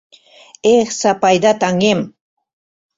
[0.75, 1.99] Эх, Сапайда таҥем!